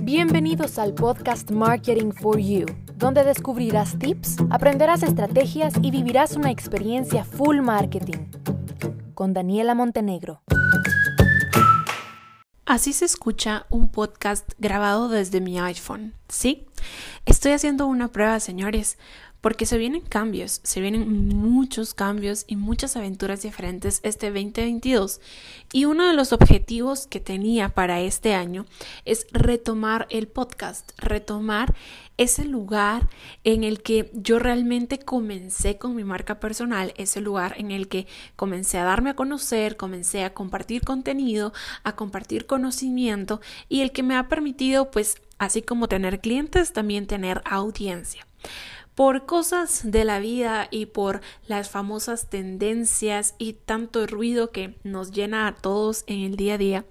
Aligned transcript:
Bienvenidos 0.00 0.80
al 0.80 0.94
podcast 0.94 1.52
Marketing 1.52 2.10
for 2.10 2.40
You, 2.40 2.66
donde 2.96 3.22
descubrirás 3.22 3.96
tips, 3.96 4.38
aprenderás 4.50 5.04
estrategias 5.04 5.74
y 5.80 5.92
vivirás 5.92 6.34
una 6.34 6.50
experiencia 6.50 7.24
full 7.24 7.60
marketing. 7.60 8.26
Con 9.14 9.32
Daniela 9.32 9.76
Montenegro. 9.76 10.42
Así 12.66 12.92
se 12.92 13.04
escucha 13.04 13.66
un 13.70 13.92
podcast 13.92 14.50
grabado 14.58 15.08
desde 15.08 15.40
mi 15.40 15.60
iPhone, 15.60 16.14
¿sí? 16.28 16.66
Estoy 17.26 17.52
haciendo 17.52 17.86
una 17.86 18.08
prueba, 18.08 18.40
señores, 18.40 18.98
porque 19.42 19.66
se 19.66 19.76
vienen 19.76 20.02
cambios, 20.02 20.60
se 20.62 20.80
vienen 20.80 21.28
muchos 21.28 21.94
cambios 21.94 22.44
y 22.46 22.54
muchas 22.54 22.96
aventuras 22.96 23.42
diferentes 23.42 23.98
este 24.04 24.30
2022. 24.30 25.20
Y 25.72 25.84
uno 25.84 26.06
de 26.06 26.14
los 26.14 26.32
objetivos 26.32 27.08
que 27.08 27.18
tenía 27.18 27.68
para 27.68 28.00
este 28.00 28.34
año 28.34 28.66
es 29.04 29.26
retomar 29.32 30.06
el 30.10 30.28
podcast, 30.28 30.92
retomar 30.96 31.74
ese 32.18 32.44
lugar 32.44 33.08
en 33.42 33.64
el 33.64 33.82
que 33.82 34.12
yo 34.14 34.38
realmente 34.38 35.00
comencé 35.00 35.76
con 35.76 35.96
mi 35.96 36.04
marca 36.04 36.38
personal, 36.38 36.94
ese 36.96 37.20
lugar 37.20 37.54
en 37.58 37.72
el 37.72 37.88
que 37.88 38.06
comencé 38.36 38.78
a 38.78 38.84
darme 38.84 39.10
a 39.10 39.16
conocer, 39.16 39.76
comencé 39.76 40.22
a 40.22 40.34
compartir 40.34 40.82
contenido, 40.82 41.52
a 41.82 41.96
compartir 41.96 42.46
conocimiento 42.46 43.40
y 43.68 43.80
el 43.80 43.90
que 43.90 44.04
me 44.04 44.14
ha 44.14 44.28
permitido 44.28 44.92
pues 44.92 45.16
así 45.42 45.60
como 45.60 45.88
tener 45.88 46.20
clientes, 46.20 46.72
también 46.72 47.08
tener 47.08 47.42
audiencia 47.44 48.24
por 48.94 49.26
cosas 49.26 49.90
de 49.90 50.04
la 50.04 50.20
vida 50.20 50.68
y 50.70 50.86
por 50.86 51.20
las 51.46 51.68
famosas 51.68 52.30
tendencias 52.30 53.34
y 53.38 53.54
tanto 53.54 54.06
ruido 54.06 54.52
que 54.52 54.76
nos 54.84 55.10
llena 55.10 55.48
a 55.48 55.54
todos 55.54 56.04
en 56.06 56.20
el 56.20 56.36
día 56.36 56.54
a 56.54 56.58
día. 56.58 56.84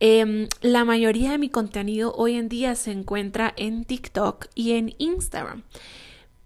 Em, 0.00 0.48
la 0.60 0.84
mayoría 0.84 1.32
de 1.32 1.38
mi 1.38 1.50
contenido 1.50 2.14
hoy 2.14 2.36
en 2.36 2.48
día 2.48 2.76
se 2.76 2.92
encuentra 2.92 3.52
en 3.56 3.84
TikTok 3.84 4.46
y 4.54 4.72
en 4.72 4.94
Instagram. 4.98 5.64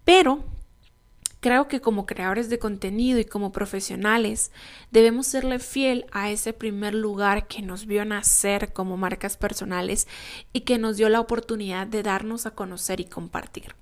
Pero 0.05 0.42
creo 1.41 1.69
que 1.69 1.80
como 1.80 2.06
creadores 2.06 2.48
de 2.48 2.58
contenido 2.58 3.19
y 3.19 3.24
como 3.24 3.52
profesionales 3.52 4.52
debemos 4.91 5.27
serle 5.27 5.58
fiel 5.58 6.06
a 6.12 6.30
ese 6.30 6.52
primer 6.52 6.94
lugar 6.94 7.46
que 7.46 7.62
nos 7.62 7.86
vio 7.86 8.05
nacer 8.05 8.72
como 8.72 8.96
marcas 8.96 9.36
personales 9.36 10.06
y 10.52 10.61
que 10.61 10.78
nos 10.78 10.96
dio 10.96 11.08
la 11.08 11.20
oportunidad 11.20 11.86
de 11.86 12.02
darnos 12.02 12.46
a 12.46 12.52
conocer 12.52 13.00
y 13.00 13.06
compartir. 13.06 13.74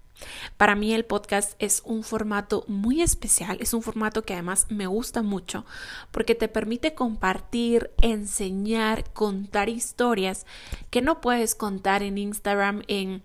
Para 0.56 0.74
mí 0.74 0.92
el 0.94 1.04
podcast 1.04 1.54
es 1.58 1.82
un 1.84 2.02
formato 2.02 2.64
muy 2.66 3.02
especial, 3.02 3.58
es 3.60 3.72
un 3.72 3.82
formato 3.82 4.22
que 4.22 4.34
además 4.34 4.66
me 4.68 4.86
gusta 4.86 5.22
mucho 5.22 5.64
porque 6.10 6.34
te 6.34 6.48
permite 6.48 6.94
compartir, 6.94 7.90
enseñar, 8.02 9.04
contar 9.12 9.68
historias 9.68 10.46
que 10.90 11.02
no 11.02 11.20
puedes 11.20 11.54
contar 11.54 12.02
en 12.02 12.18
Instagram 12.18 12.82
en 12.88 13.22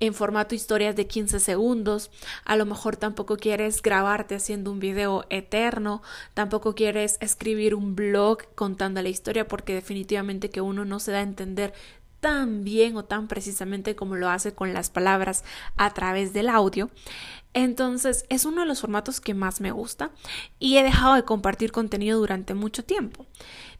en 0.00 0.14
formato 0.14 0.54
historias 0.54 0.94
de 0.96 1.06
15 1.06 1.40
segundos, 1.40 2.10
a 2.44 2.56
lo 2.56 2.66
mejor 2.66 2.96
tampoco 2.96 3.36
quieres 3.36 3.82
grabarte 3.82 4.36
haciendo 4.36 4.70
un 4.70 4.78
video 4.78 5.24
eterno, 5.30 6.02
tampoco 6.34 6.74
quieres 6.74 7.18
escribir 7.20 7.74
un 7.74 7.96
blog 7.96 8.44
contando 8.54 9.02
la 9.02 9.08
historia 9.08 9.48
porque 9.48 9.74
definitivamente 9.74 10.50
que 10.50 10.60
uno 10.60 10.84
no 10.84 11.00
se 11.00 11.12
da 11.12 11.18
a 11.18 11.22
entender 11.22 11.72
tan 12.20 12.64
bien 12.64 12.96
o 12.96 13.04
tan 13.04 13.28
precisamente 13.28 13.94
como 13.94 14.16
lo 14.16 14.28
hace 14.28 14.52
con 14.54 14.74
las 14.74 14.90
palabras 14.90 15.44
a 15.76 15.92
través 15.94 16.32
del 16.32 16.48
audio. 16.48 16.90
Entonces 17.54 18.24
es 18.28 18.44
uno 18.44 18.62
de 18.62 18.66
los 18.66 18.80
formatos 18.80 19.20
que 19.20 19.34
más 19.34 19.60
me 19.60 19.70
gusta 19.70 20.10
y 20.58 20.76
he 20.76 20.82
dejado 20.82 21.14
de 21.14 21.24
compartir 21.24 21.72
contenido 21.72 22.18
durante 22.18 22.54
mucho 22.54 22.84
tiempo. 22.84 23.26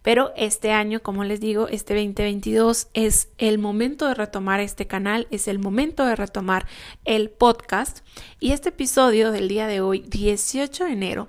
Pero 0.02 0.32
este 0.36 0.72
año, 0.72 1.02
como 1.02 1.24
les 1.24 1.41
digo, 1.41 1.68
este 1.68 1.94
2022 1.94 2.88
es 2.94 3.28
el 3.38 3.58
momento 3.58 4.06
de 4.06 4.14
retomar 4.14 4.60
este 4.60 4.86
canal, 4.86 5.27
es 5.30 5.48
el 5.48 5.58
momento 5.58 6.06
de 6.06 6.16
retomar 6.16 6.66
el 7.04 7.30
podcast. 7.30 8.00
Y 8.41 8.52
este 8.52 8.70
episodio 8.70 9.32
del 9.32 9.48
día 9.48 9.66
de 9.66 9.80
hoy, 9.80 10.04
18 10.06 10.84
de 10.84 10.92
enero, 10.92 11.28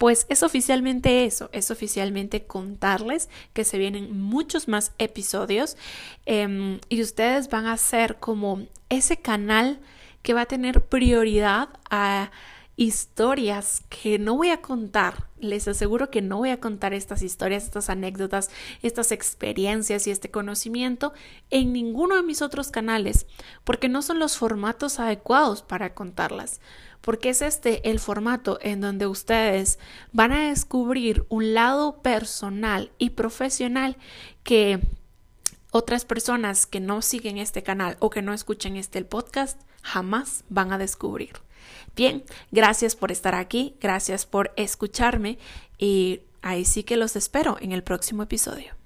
pues 0.00 0.24
es 0.30 0.42
oficialmente 0.42 1.26
eso, 1.26 1.50
es 1.52 1.70
oficialmente 1.70 2.44
contarles 2.44 3.28
que 3.52 3.64
se 3.64 3.76
vienen 3.76 4.18
muchos 4.18 4.66
más 4.66 4.92
episodios 4.96 5.76
em, 6.24 6.80
y 6.88 7.02
ustedes 7.02 7.50
van 7.50 7.66
a 7.66 7.76
ser 7.76 8.16
como 8.16 8.66
ese 8.88 9.18
canal 9.18 9.78
que 10.22 10.32
va 10.32 10.42
a 10.42 10.46
tener 10.46 10.82
prioridad 10.86 11.68
a 11.90 12.30
historias 12.80 13.82
que 13.90 14.18
no 14.18 14.38
voy 14.38 14.48
a 14.48 14.62
contar. 14.62 15.26
Les 15.38 15.68
aseguro 15.68 16.10
que 16.10 16.22
no 16.22 16.38
voy 16.38 16.48
a 16.48 16.60
contar 16.60 16.94
estas 16.94 17.20
historias, 17.20 17.64
estas 17.64 17.90
anécdotas, 17.90 18.48
estas 18.80 19.12
experiencias 19.12 20.06
y 20.06 20.10
este 20.10 20.30
conocimiento 20.30 21.12
en 21.50 21.74
ninguno 21.74 22.16
de 22.16 22.22
mis 22.22 22.40
otros 22.40 22.70
canales, 22.70 23.26
porque 23.64 23.90
no 23.90 24.00
son 24.00 24.18
los 24.18 24.38
formatos 24.38 24.98
adecuados 24.98 25.60
para 25.60 25.92
contarlas 25.92 26.60
porque 27.02 27.30
es 27.30 27.40
este 27.40 27.90
el 27.90 27.98
formato 27.98 28.58
en 28.60 28.82
donde 28.82 29.06
ustedes 29.06 29.78
van 30.12 30.32
a 30.32 30.48
descubrir 30.48 31.24
un 31.30 31.54
lado 31.54 32.02
personal 32.02 32.92
y 32.98 33.10
profesional 33.10 33.96
que 34.42 34.80
otras 35.70 36.04
personas 36.04 36.66
que 36.66 36.80
no 36.80 37.00
siguen 37.00 37.38
este 37.38 37.62
canal 37.62 37.96
o 38.00 38.10
que 38.10 38.20
no 38.20 38.34
escuchen 38.34 38.76
este 38.76 39.02
podcast 39.02 39.58
jamás 39.82 40.44
van 40.50 40.74
a 40.74 40.78
descubrir. 40.78 41.40
Bien, 41.96 42.24
gracias 42.50 42.96
por 42.96 43.12
estar 43.12 43.34
aquí, 43.34 43.76
gracias 43.80 44.26
por 44.26 44.52
escucharme 44.56 45.38
y 45.78 46.20
ahí 46.42 46.64
sí 46.64 46.82
que 46.82 46.96
los 46.96 47.16
espero 47.16 47.56
en 47.60 47.72
el 47.72 47.82
próximo 47.82 48.22
episodio. 48.22 48.79